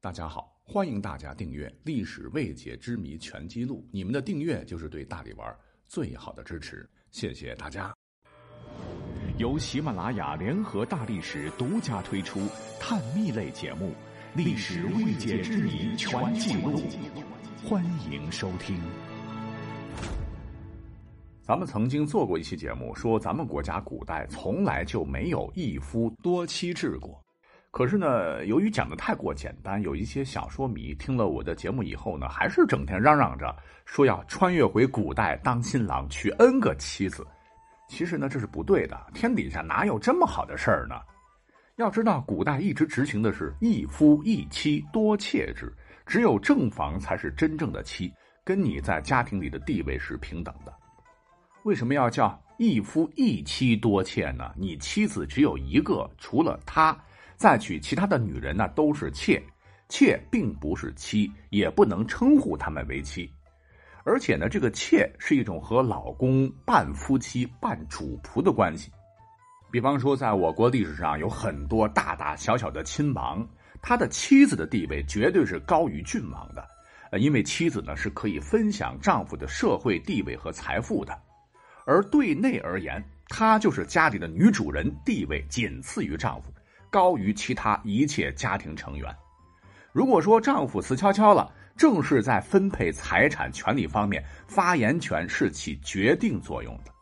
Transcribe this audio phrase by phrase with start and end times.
[0.00, 5.52] 大家好，欢迎大家订阅《历史未解之谜全记录》，你们的订阅就是对大力丸
[5.88, 7.92] 最好的支持，谢谢大家。
[9.38, 12.46] 由喜马拉雅联合大历史独家推出
[12.78, 13.88] 探秘类节目
[14.36, 16.78] 《历史未解之谜全记录》，
[17.68, 18.80] 欢迎收听。
[21.42, 27.20] 咱们曾经做过一期节目，说咱们国家古代从来就没有一夫多妻制过。
[27.78, 33.54] 可是呢，由于讲的太过简单，有一些小说迷听了我的节目以后呢，还是整天嚷嚷着
[33.84, 37.24] 说要穿越回古代当新郎，娶 N 个妻子。
[37.86, 40.96] 其实呢，这是不对的，天底下哪有这么好的事儿呢？
[41.76, 45.72] 要知道，古代一直执行的是一夫一妻多妾制，
[46.04, 50.74] 只有正房才是真正的妻，跟你在家庭里的地位是平等的。
[51.62, 54.52] 为什么要叫一夫一妻多妾呢？
[54.56, 56.98] 你妻子只有一个，除了她。
[57.38, 59.40] 再娶其他的女人呢，都是妾，
[59.88, 63.32] 妾并不是妻，也不能称呼她们为妻。
[64.02, 68.90] 而且呢，这个妾是一种和老公半夫妻半主仆的关系。
[69.70, 73.46] 比方说，在我国历史上有很多大大小小的亲王，
[73.80, 76.66] 他的妻子的地位绝对是高于郡王的，
[77.12, 81.16] 呃，因为妻子呢是可以分享丈夫的社会地位和财富的。
[81.86, 86.52] 而对内而言，她就是家里的女主人，地位仅次于丈夫。
[86.90, 89.14] 高于其他一切家庭成员。
[89.92, 96.92] 如果说丈夫死翘翘了，正是在分配财产权利方面，发言权是起决定作用的。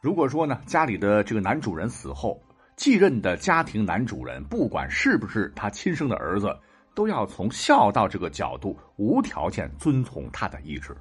[0.00, 2.40] 如果说呢，家里的这个男主人死后，
[2.76, 6.56] 继任的家庭男主人，不管是不是他亲生的儿子，
[6.94, 10.96] 都要从孝道这个角度无条件遵从他的意志。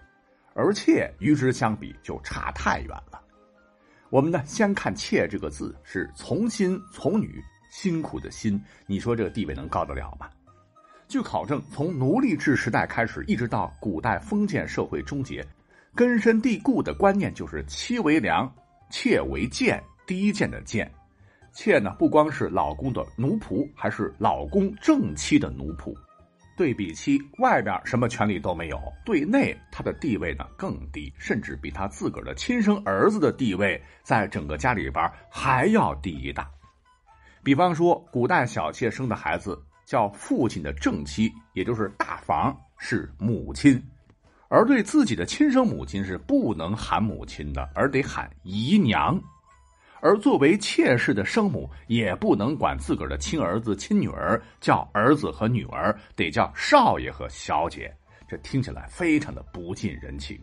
[0.54, 3.22] 而妾与之相比，就差太远了。
[4.10, 7.44] 我们呢，先看“妾”这个字，是从心从女。
[7.70, 10.30] 辛苦的辛，你说这个地位能高得了吗？
[11.08, 15.46] 据考证，从奴隶制时代开始，一直到古代封建社会终结，
[15.96, 18.52] 根深蒂固的观念就是妻为良，
[18.90, 19.82] 妾为贱。
[20.06, 20.90] 第一贱的贱，
[21.54, 25.94] 妾呢不光是老公的奴仆，还是老公正妻的奴仆。
[26.56, 36.50] 对比妻，外边什么权利都没有，对内他的地位呢更低，甚至比他自个儿的亲生儿子的地位，在整个家里边还要低一大。
[37.48, 43.82] 比方说，古代小妾生的孩子叫父亲的正妻，也就是大房是母亲，
[44.50, 49.18] 而对自己的亲生母亲是不能喊母亲的，而得喊姨娘。
[50.02, 57.96] 而作为妾室的生母，也不能管自个儿的亲儿子、亲女儿叫儿子和女儿，得叫少爷和小姐。
[58.28, 60.38] 这听起来非常的不近人情。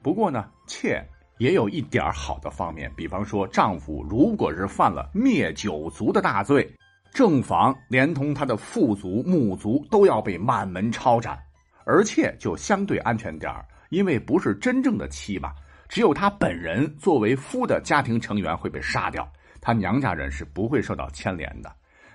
[0.00, 1.04] 不过呢，妾。
[1.38, 6.68] 也有一点好的方面，比方说，丈夫如果是犯了灭九族的大罪，
[7.12, 11.38] 正房连同他的父族、母族都要被满门抄斩，
[11.84, 13.52] 而且就相对安全点
[13.90, 15.52] 因为不是真正的妻嘛，
[15.88, 19.26] 只有他本人作为夫的家庭成员会被杀掉，
[19.60, 21.72] 他娘家人是不会受到牵连的，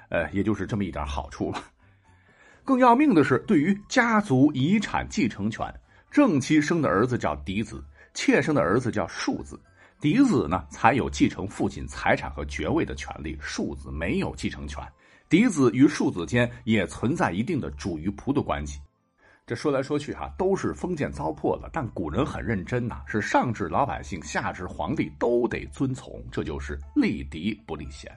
[0.10, 1.64] 呃，也就是这么一点好处吧。
[2.64, 5.74] 更要命的是，对于家族遗产继承权，
[6.12, 7.84] 正妻生的儿子叫嫡子。
[8.14, 9.60] 妾生的儿子叫庶子，
[10.00, 14.82] 嫡子呢才有继承父亲财产和爵位的权利，庶子没有继承权。
[15.30, 18.80] 嫡子与庶子间也存在一定的主与仆的关系。
[19.46, 21.70] 这说来说去哈，都是封建糟粕了。
[21.74, 28.10] 但古人很认真呐，是上至老百姓，下至皇帝都得遵从，这就是立嫡不立贤。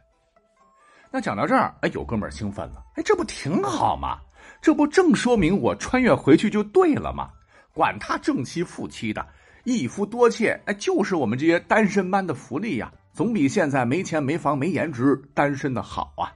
[1.11, 4.19] 那讲到这儿，哎，有哥们儿兴奋了，哎，这不挺好吗？
[4.61, 7.31] 这不正说明我穿越回去就对了吗？
[7.73, 9.27] 管他正妻负妻的。
[9.67, 16.31] 一夫多妾，哎，就是我们这些单身般的福利呀，总比现在没钱没房没颜值单身的好啊。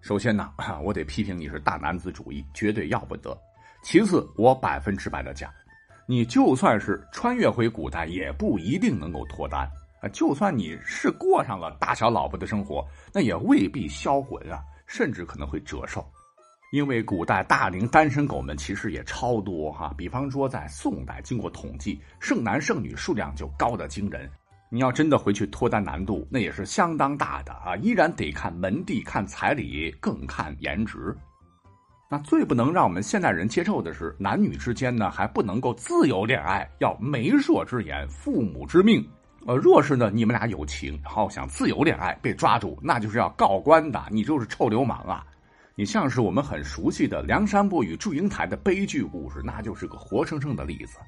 [0.00, 0.48] 首先呢，
[0.84, 3.36] 我得批评你是大男子主义，绝对要不得。
[3.82, 5.50] 其次，我百分之百的讲，
[6.06, 9.68] 你就算是穿越回古代，也不一定能够脱单
[10.00, 10.08] 啊。
[10.10, 16.08] 就算你是过上了大小老婆的生活，那也未必销魂啊，甚至可能会折寿。
[16.74, 24.28] 因为古代大龄单身狗们其实也超多哈，比方说在宋代，经过统计，剩男剩女数量就高的惊人。
[24.72, 27.76] 你要真的回去脱单难度，那也是相当大的啊！
[27.76, 31.16] 依然得看门第、看彩礼，更看颜值。
[32.10, 39.08] 那最不能让我们现代人接受的是，男女之间呢还不能够自由恋爱，要媒妁之言、父母之命。
[39.46, 45.24] 呃，若是呢你们俩有情，然后想自由恋爱被抓住，那就是要告官的，你就是臭流氓啊！
[45.76, 50.98] 你像是我们很熟悉的梁山伯与祝英台的悲剧故事，那就是个活生生的例子。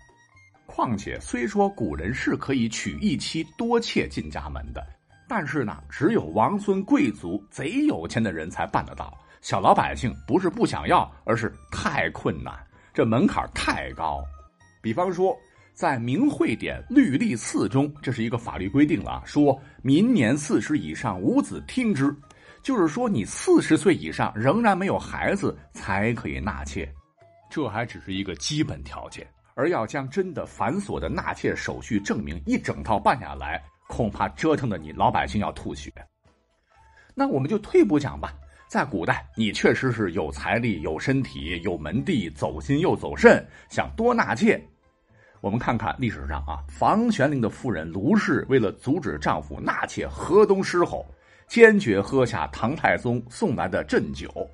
[0.66, 4.84] 况且，虽说古人是可以娶一妻多妾进家门的，
[5.28, 9.16] 但是呢，只有王孙贵族、贼有钱的人才办得到。
[9.40, 12.52] 小老百姓不是不想要，而是太困难，
[12.92, 14.20] 这门槛太高。
[14.82, 15.36] 比方说，
[15.74, 22.12] 在《明会典律例次》中，这是一个法律规定了，说民年四十以上无子听之，
[22.66, 26.92] 就是说你四十岁以上仍然没有孩子才可以纳妾，
[27.48, 29.24] 这还只是一个基本条件。
[29.54, 35.92] 而要将真的繁琐的纳妾手续证明一整套办下来，恐怕折腾的你老百姓要吐血。
[37.14, 38.34] 那我们就退步讲吧，
[38.66, 44.60] 在古代，你确实是有财力、有身体、有门第，走心又走肾，想多纳妾。
[45.40, 51.06] 我们看看历史上啊，房玄龄的夫人卢氏为了阻止丈夫纳妾河东狮吼，
[51.48, 54.48] 坚决喝下唐太宗送来的鸩酒。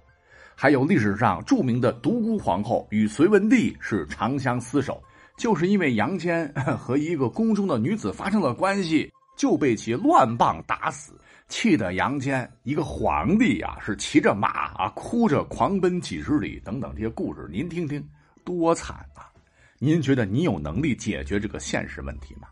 [0.54, 5.02] 还有历史上著名的独孤皇后与隋文帝是长相厮守，
[5.36, 6.46] 就是因为杨坚
[6.78, 11.18] 和一个宫中的女子发生了关系，就被其乱棒打死，
[11.48, 18.06] 气得杨坚一个皇帝啊是骑着马啊哭着狂奔几十里，等等这些故事，您听听
[18.44, 19.32] 多惨啊！
[19.78, 22.46] 您觉得你有能力解决这个现实问题吗？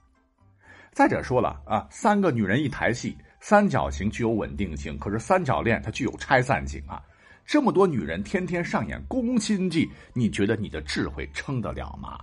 [0.92, 7.02] 再者说了啊，三个女人一台戏，三角形具有稳定性，可是三角恋它具有拆散性啊。
[7.46, 12.18] 这么多女人天天上演宫心计，你觉得你的智慧撑得了吗？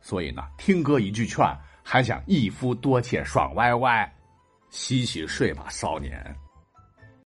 [0.00, 1.44] 所以呢，听哥一句劝，
[1.82, 4.12] 还想一夫多妾爽歪歪，
[4.70, 6.36] 洗洗睡吧，少年。